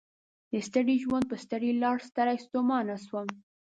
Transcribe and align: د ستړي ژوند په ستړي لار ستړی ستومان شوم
د 0.51 0.53
ستړي 0.67 0.95
ژوند 1.03 1.25
په 1.31 1.35
ستړي 1.43 1.71
لار 1.81 1.97
ستړی 2.09 2.37
ستومان 2.45 2.85
شوم 3.05 3.27